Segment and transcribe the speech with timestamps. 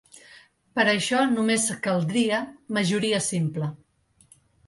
[0.77, 2.39] Per a això només caldria
[2.79, 3.71] majoria simple.